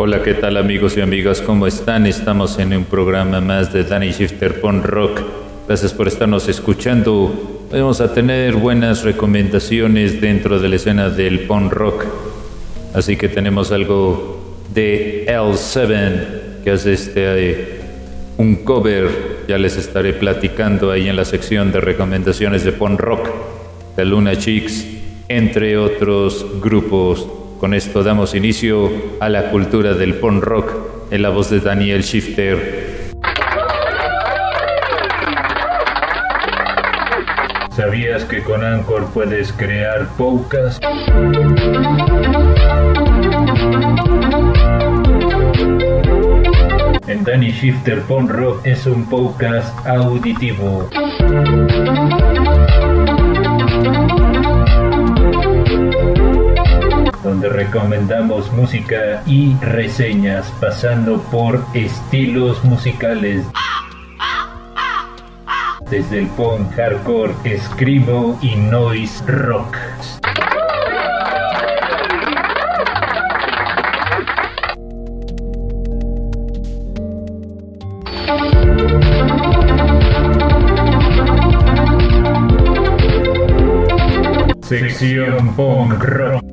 [0.00, 1.40] Hola, ¿qué tal amigos y amigas?
[1.40, 2.06] ¿Cómo están?
[2.06, 5.22] Estamos en un programa más de Danny Shifter Pon Rock.
[5.66, 7.66] Gracias por estarnos escuchando.
[7.72, 12.04] Vamos a tener buenas recomendaciones dentro de la escena del Pon Rock.
[12.94, 17.80] Así que tenemos algo de L7 que hace este eh,
[18.36, 19.08] un cover.
[19.48, 23.30] Ya les estaré platicando ahí en la sección de recomendaciones de Pon Rock
[23.96, 24.86] de Luna Chicks,
[25.26, 27.26] entre otros grupos.
[27.58, 30.72] Con esto damos inicio a la cultura del punk rock
[31.10, 33.10] en la voz de Daniel Shifter.
[37.74, 40.78] ¿Sabías que con Anchor puedes crear podcasts?
[47.08, 50.88] En Danny Shifter Punk Rock es un podcast auditivo.
[57.42, 63.44] Recomendamos música y reseñas pasando por estilos musicales.
[65.90, 69.76] Desde el punk, hardcore, screamo y noise rock.
[84.68, 86.47] Sección punk rock.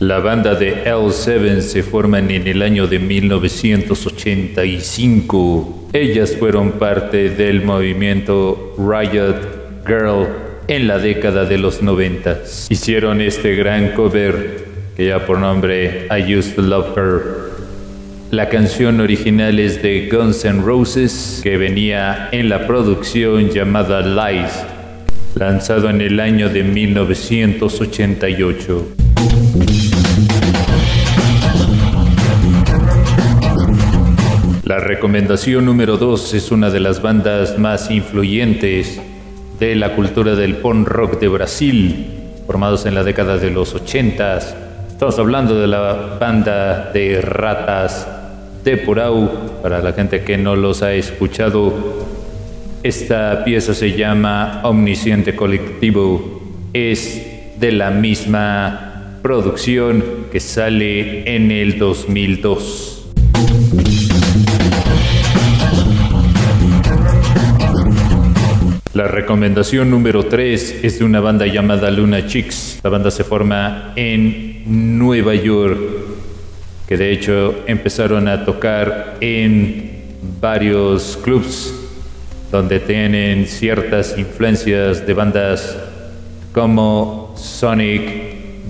[0.00, 5.88] La banda de L7 se forman en el año de 1985.
[5.92, 10.28] Ellas fueron parte del movimiento Riot Girl
[10.68, 12.42] en la década de los 90.
[12.68, 17.20] Hicieron este gran cover que ya por nombre I Used to Love Her.
[18.30, 24.64] La canción original es de Guns N' Roses, que venía en la producción llamada Lies,
[25.34, 28.97] lanzado en el año de 1988.
[34.78, 39.00] Recomendación número 2 es una de las bandas más influyentes
[39.58, 42.06] de la cultura del punk rock de Brasil,
[42.46, 44.38] formados en la década de los 80.
[44.88, 48.06] Estamos hablando de la banda de Ratas
[48.62, 52.06] de Porau, para la gente que no los ha escuchado.
[52.84, 56.40] Esta pieza se llama Omnisciente Colectivo.
[56.72, 62.97] Es de la misma producción que sale en el 2002.
[68.98, 72.80] La recomendación número 3 es de una banda llamada Luna Chicks.
[72.82, 75.78] La banda se forma en Nueva York,
[76.88, 80.02] que de hecho empezaron a tocar en
[80.40, 81.72] varios clubs
[82.50, 85.78] donde tienen ciertas influencias de bandas
[86.52, 88.02] como Sonic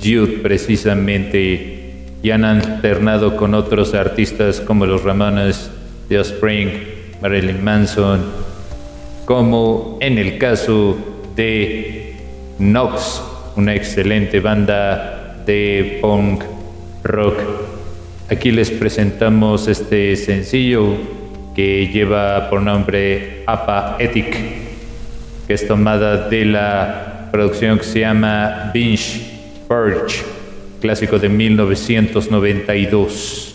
[0.00, 5.68] Youth precisamente y han alternado con otros artistas como los Ramones,
[6.08, 6.68] The Spring,
[7.20, 8.51] Marilyn Manson,
[9.24, 10.96] como en el caso
[11.36, 12.14] de
[12.58, 13.22] Nox,
[13.56, 16.42] una excelente banda de punk
[17.02, 17.38] rock.
[18.28, 20.94] Aquí les presentamos este sencillo
[21.54, 24.34] que lleva por nombre Apa Ethic,
[25.46, 29.20] que es tomada de la producción que se llama Binge
[29.68, 30.22] Purge,
[30.80, 33.51] clásico de 1992.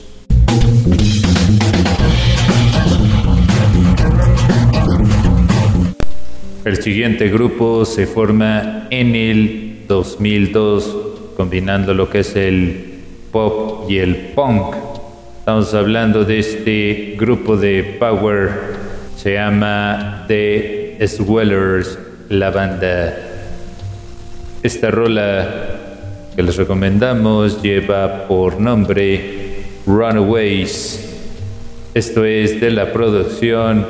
[6.68, 10.98] El siguiente grupo se forma en el 2002,
[11.38, 14.76] combinando lo que es el pop y el punk.
[15.40, 18.50] Estamos hablando de este grupo de power,
[19.16, 21.98] se llama The Swellers,
[22.28, 23.18] la banda.
[24.62, 25.48] Esta rola
[26.36, 31.18] que les recomendamos lleva por nombre Runaways.
[31.94, 33.86] Esto es de la producción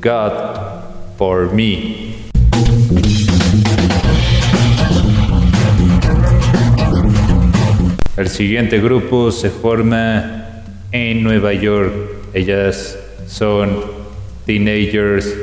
[0.00, 0.75] God
[1.16, 2.14] for me.
[8.16, 11.92] El siguiente grupo se forma en Nueva York.
[12.32, 13.80] Ellas son
[14.46, 15.34] teenagers,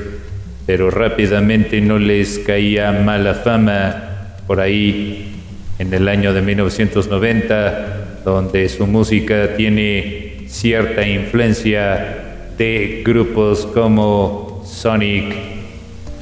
[0.65, 5.35] pero rápidamente no les caía mala fama por ahí
[5.79, 15.52] en el año de 1990, donde su música tiene cierta influencia de grupos como Sonic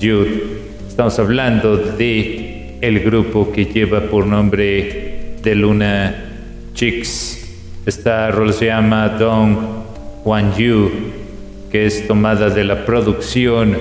[0.02, 6.16] Estamos hablando de el grupo que lleva por nombre de Luna
[6.74, 7.38] Chicks.
[7.86, 9.58] Esta rol se llama Dong
[10.26, 10.90] Wan Yu,
[11.72, 13.78] que es tomada de la producción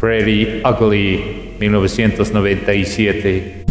[0.00, 1.20] Pretty Ugly
[1.60, 3.64] 1997.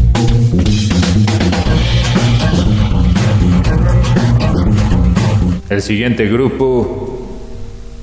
[5.68, 7.28] El siguiente grupo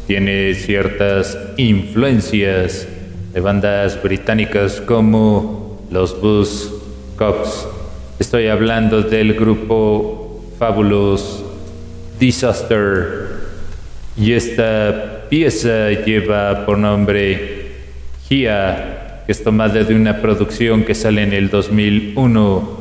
[0.08, 2.88] tiene ciertas influencias
[3.36, 6.72] de bandas británicas como los Buzz
[7.18, 7.68] Cops.
[8.18, 11.44] Estoy hablando del grupo Fabulous
[12.18, 13.40] Disaster
[14.16, 17.72] y esta pieza lleva por nombre
[18.26, 22.80] Gia, que es tomada de una producción que sale en el 2001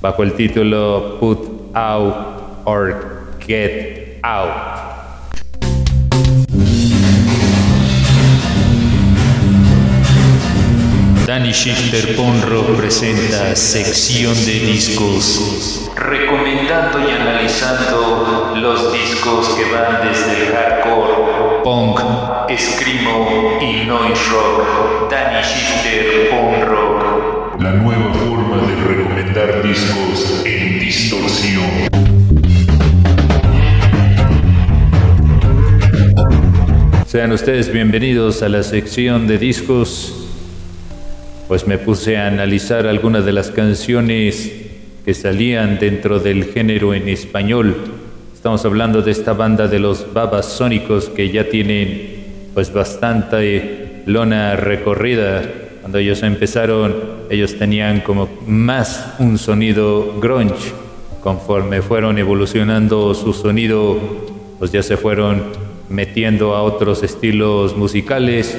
[0.00, 2.14] bajo el título Put Out
[2.64, 4.71] or Get Out.
[11.32, 20.48] Danny Shifter Ponro presenta sección de discos, recomendando y analizando los discos que van desde
[20.48, 22.00] el hardcore, punk,
[22.54, 25.10] screamo y noise rock.
[25.10, 27.56] Danny Shifter Ponro.
[27.58, 31.88] La nueva forma de recomendar discos en distorsión.
[37.06, 40.21] Sean ustedes bienvenidos a la sección de discos
[41.52, 44.50] pues me puse a analizar algunas de las canciones
[45.04, 47.76] que salían dentro del género en español.
[48.32, 55.42] Estamos hablando de esta banda de los Babasónicos que ya tienen pues bastante lona recorrida.
[55.82, 56.94] Cuando ellos empezaron,
[57.28, 60.72] ellos tenían como más un sonido grunge.
[61.20, 63.98] Conforme fueron evolucionando su sonido,
[64.58, 65.42] pues ya se fueron
[65.90, 68.56] metiendo a otros estilos musicales.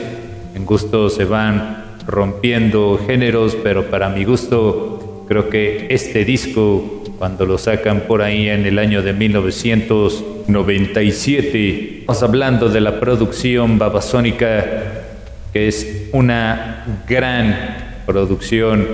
[0.54, 7.46] En gusto se van rompiendo géneros, pero para mi gusto creo que este disco, cuando
[7.46, 14.66] lo sacan por ahí en el año de 1997, estamos hablando de la producción babasónica,
[15.52, 18.86] que es una gran producción,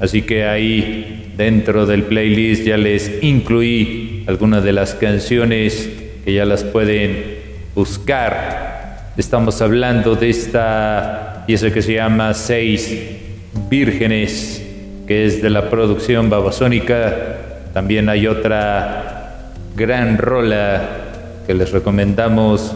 [0.00, 5.90] así que ahí dentro del playlist ya les incluí algunas de las canciones
[6.24, 7.36] que ya las pueden
[7.74, 9.12] buscar.
[9.16, 12.96] Estamos hablando de esta y eso que se llama Seis
[13.68, 14.62] Vírgenes,
[15.06, 17.38] que es de la producción babasónica.
[17.72, 20.88] También hay otra gran rola
[21.46, 22.74] que les recomendamos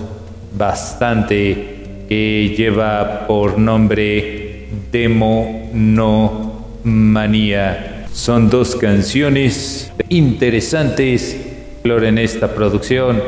[0.56, 8.06] bastante, que lleva por nombre Demo No Manía.
[8.12, 11.44] Son dos canciones interesantes.
[11.84, 13.22] En esta producción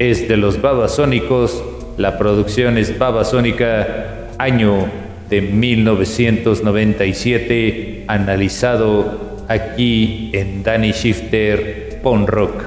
[0.00, 1.62] es de los babasónicos.
[1.96, 4.11] La producción es babasónica
[4.42, 4.90] año
[5.30, 12.64] de 1997, analizado aquí en Danny Shifter Pon Rock.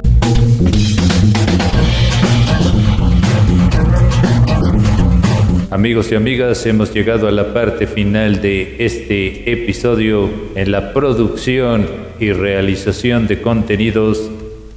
[5.69, 11.86] Amigos y amigas, hemos llegado a la parte final de este episodio en la producción
[12.22, 14.31] y realización de contenidos.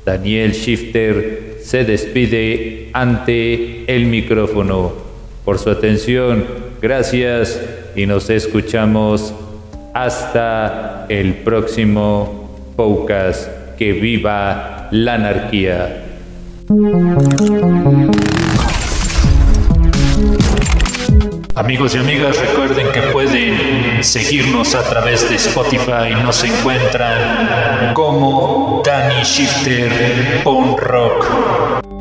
[0.05, 5.07] Daniel Shifter se despide ante el micrófono.
[5.45, 7.61] Por su atención, Gracias
[7.97, 9.35] y nos escuchamos
[9.95, 13.49] hasta el próximo podcast.
[13.77, 16.05] Que viva la anarquía.
[21.55, 26.15] Amigos y amigas, recuerden que pueden seguirnos a través de Spotify.
[26.23, 31.98] Nos encuentran como Danny Shifter on Rock.